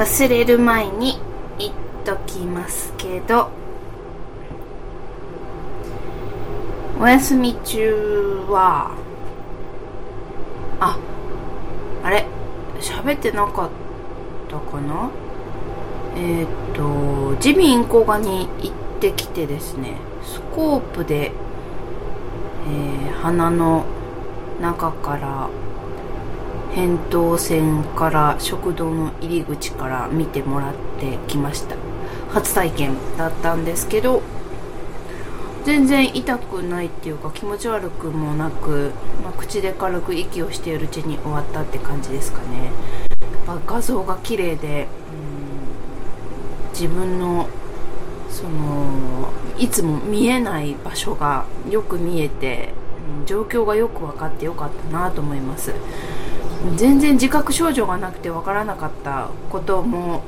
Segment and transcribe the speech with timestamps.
[0.00, 1.18] 忘れる前に
[1.58, 1.74] 言っ
[2.06, 3.50] ときますけど
[6.98, 8.96] お休み中は
[10.80, 10.98] あ
[12.02, 12.24] あれ
[12.80, 13.70] 喋ってなかっ
[14.48, 15.10] たかな？
[16.16, 16.82] えっ、と
[17.44, 21.32] 耳鼻咽喉科に行ってきてですねスコープで、
[22.66, 23.84] えー、鼻の
[24.62, 25.50] 中から
[26.74, 31.76] 扁桃腺から食道の入り口から見てもらってきました。
[32.32, 34.22] 初体験だったんですけど
[35.64, 42.70] 全然痛くないっていうか気持ち悪くもなく、まあ、口で軽く息をしているうちに終わったって感じですかね。
[43.46, 44.86] やっぱ画像が綺麗で
[46.72, 47.48] 自分の
[48.30, 52.72] そのいつも見えない場所がよく見えて
[53.26, 55.74] 状況がよく分かってよかったなと思います。
[56.76, 60.22] 全然自覚症状がなくて分からなかったことも、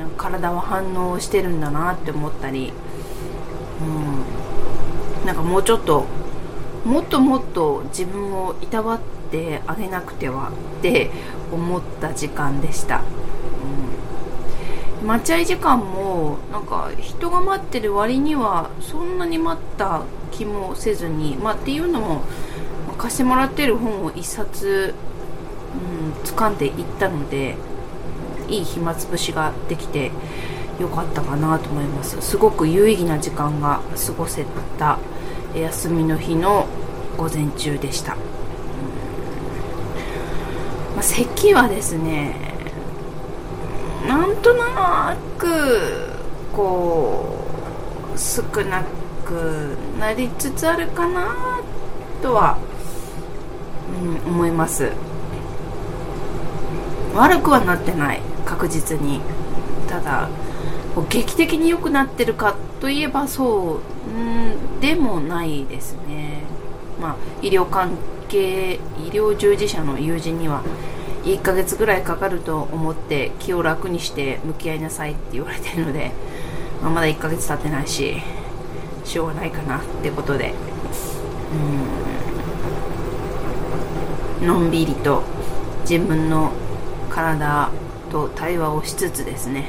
[0.00, 2.72] うん、体は反応してるんだなって思ったり、
[3.80, 6.06] うん、なんかもうちょっと
[6.84, 11.10] もっともっと自分をいたわってあげなくてはって
[11.52, 13.02] 思った時間でした、
[15.00, 22.22] うん、待合時間もなんか人が待ってる割にはそんなに待った気もせずに、まあ、っていうのも
[22.98, 24.94] 貸してもらってる本を1冊
[25.74, 25.76] う
[26.10, 27.56] ん、掴んでいったので
[28.48, 30.10] いい暇つぶしができて
[30.78, 32.20] よかったかなと思います。
[32.20, 34.44] すごく有意義な時間が過ごせ
[34.78, 34.98] た
[35.54, 36.66] 休みの日の
[37.16, 38.16] 午前中でした、
[40.94, 42.34] まあ、咳はですね
[44.08, 46.10] なんとなく
[46.52, 47.44] こ
[48.14, 48.82] う少な
[49.24, 51.60] くなりつつあるかな
[52.22, 52.58] とは、
[54.26, 54.90] うん、思います。
[57.14, 59.20] 悪くはなってない確実に。
[59.88, 60.28] ただ
[61.08, 66.42] 劇的に良くなってるかといえばそうんでもないですね。
[67.00, 67.96] まあ医療関
[68.28, 70.62] 係医療従事者の友人には
[71.24, 76.10] 1ヶ月ぐらいかかると思って気を楽にして向き合いなさいって言われてるので、
[76.82, 78.16] まあ、まだ1ヶ月経ってないし
[79.04, 80.54] しょうがないかなってことで。
[84.40, 84.46] うん。
[84.46, 85.22] のんびりと
[85.88, 86.52] 自分の
[87.12, 87.70] 体
[88.10, 89.66] と対話をしつつですね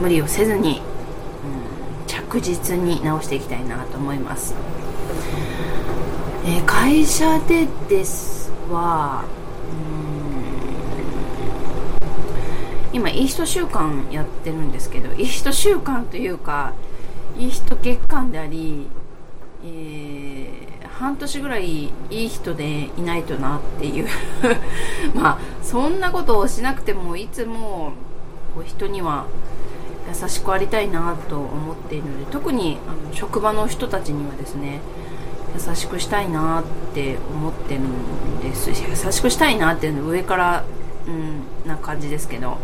[0.00, 0.80] 無理をせずに、
[2.00, 4.54] うん、着実に直していきたいなと思います、
[6.46, 9.24] えー、会社でですは
[12.92, 16.72] うん今いい人週間やってるんですけどいい人週間というか
[17.36, 18.86] いい人月間であり、
[21.04, 24.08] 半年ぐらいいい人でいないとなっていう。
[25.14, 27.92] まあそんなことをしなくてもいつも
[28.54, 29.26] こう人には
[30.08, 34.80] 優しくありたいなと思っているので特にあの職場の人たちにはですね
[35.54, 36.64] 優しくしたいなっ
[36.94, 38.70] て思ってるんです。
[38.70, 40.64] 優しくしたいなっていうの上から、
[41.06, 42.56] うん、な感じですけど。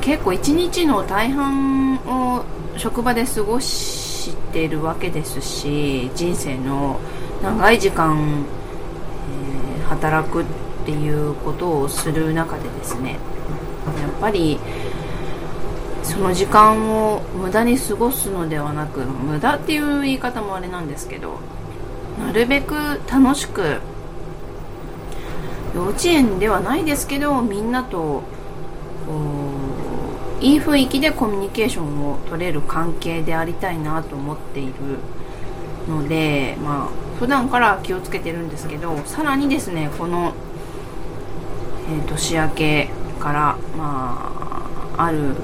[0.00, 2.42] 結構一日の大半を
[2.78, 7.00] 職場で過ごししてるわけですし人生の
[7.42, 8.44] 長い時間、
[9.78, 10.44] えー、働くっ
[10.84, 13.18] ていうことをする中でですね
[14.00, 14.58] やっぱり
[16.02, 21.38] その時間を無駄に過ごすのではなく無駄っていう言い方もあれなんですけど
[22.18, 23.80] なるべく楽しく
[25.74, 28.22] 幼稚園ではないですけどみんなと
[29.06, 30.07] こう
[30.40, 34.72] いい雰囲気でコミュニケーションを取れる関係でありたいなと思っている
[35.88, 40.34] ので、まあ、普段から気をつけてるんですけどさらにですねこの、
[41.90, 44.30] えー、年明けから、ま
[44.96, 45.34] あ、ある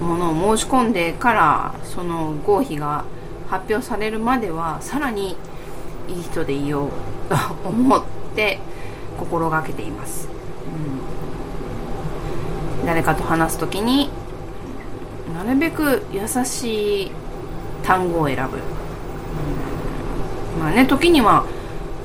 [0.00, 3.06] ものを申し込んでからその合否が
[3.48, 5.36] 発表されるまではさらに
[6.08, 6.90] いい人でいよう
[7.62, 8.04] と思っ
[8.34, 8.58] て
[9.18, 10.28] 心がけています、
[12.80, 14.10] うん、誰かと話す時に
[15.34, 17.12] なるべく優しい
[17.82, 18.58] 単語を選ぶ、
[20.58, 21.46] まあね時には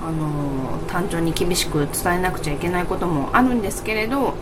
[0.01, 4.33] あの単調に厳しく伝えなくちゃいけないこともあるんですけれど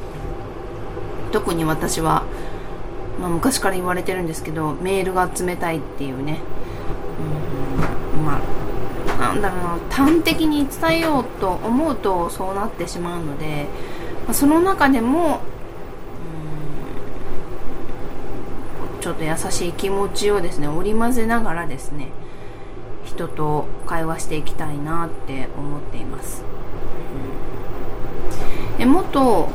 [1.31, 2.23] 特に私は、
[3.19, 6.39] まあ、昔から言われてるんですけどメールが冷たいっていうね、
[8.15, 8.59] うん、まあ
[9.19, 13.67] なんだろうな端的に伝えようと思うとそうなってしまうので、
[14.25, 22.09] まあ、その中でもちょっと優しい気持ちをですね織り交ぜながらですね
[23.05, 26.43] 人と会話していきたいなって思っています、
[28.77, 29.49] うん、えもっと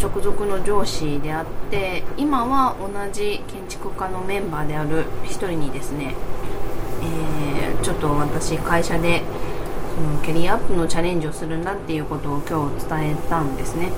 [0.00, 6.14] 直属の上司であって今は同じ建築家のメンバーである一人にですね、
[7.02, 9.22] えー、ちょっと私会社で
[9.94, 13.92] そのキャリアアップのチャレンジをするんだっていうことを今日伝えたんですね。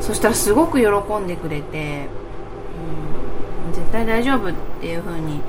[0.00, 0.86] そしたらすごく喜
[1.18, 2.06] んでくれて、
[2.76, 3.09] うん、
[3.90, 5.40] 対大丈夫っていう風に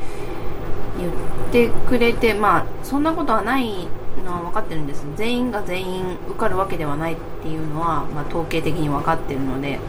[1.00, 1.12] 言っ
[1.52, 3.88] てくれてまあそんなことはない
[4.26, 5.06] のは分かってるんです。
[5.16, 9.80] 全員が全員受かるわけではないっていうのは、まあ、統計的に分かってるので。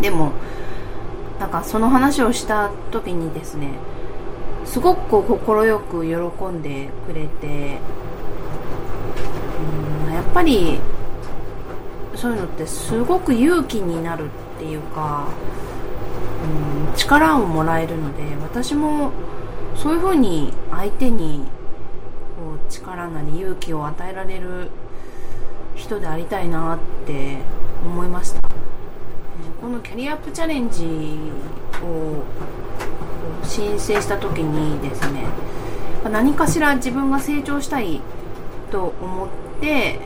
[0.00, 0.32] でも
[1.38, 3.72] なんかその話をした時にですね
[4.64, 7.78] すごく快く喜んでくれて
[10.06, 10.78] うんやっぱり
[12.14, 14.28] そういうのってすごく勇気になるっ
[14.58, 15.28] ていうか
[16.90, 19.12] うん力をもらえるので私も
[19.76, 21.44] そういうふうに相手に
[22.36, 24.70] こう力なり勇気を与えられる
[25.74, 27.38] 人でありたいなって
[27.84, 28.40] 思いました。
[29.60, 30.86] このキャリアアップチャレンジ
[31.82, 32.22] を
[33.44, 35.24] 申請した時にですね
[36.04, 38.00] 何かしら自分が成長したい
[38.70, 39.28] と思っ
[39.60, 39.98] て、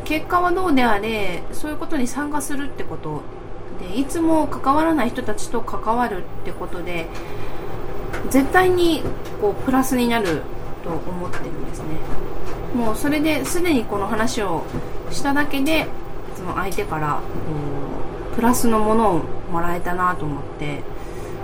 [0.00, 3.22] うん、結果はどうであれそういうことに参加するってこと
[3.94, 7.06] いつも関わらない人たちと関わるってことで
[8.30, 9.02] 絶対に
[9.40, 10.42] こうプラスになる
[10.84, 11.86] と思ってるんですね。
[12.74, 14.64] もうそれですでにこの話を
[15.10, 15.86] しただけで
[16.36, 17.20] その相手から
[18.34, 20.82] プラスのものをもらえたなと思って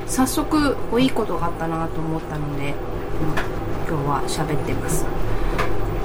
[0.07, 2.75] 早速こういいことがあったなと思ったので、うん、
[3.89, 5.07] 今日は喋ってます、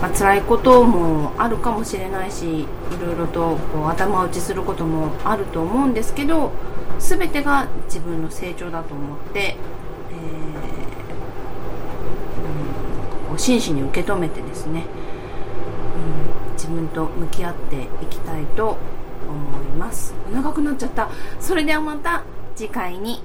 [0.02, 2.68] まあ、辛いこともあるかもしれないしい
[3.02, 6.52] ろいろとこう頭打ちすることもあると思うんですけど
[7.00, 9.56] 全てが自分の成長だと思って、えー
[13.24, 14.86] うん、こう真摯に受け止めてですね、
[16.48, 18.78] うん、自分と向き合っていきたいと
[19.28, 20.14] 思います。
[20.34, 21.10] 長くなっちゃった。
[21.40, 22.24] それではまた
[22.56, 23.22] 次回に。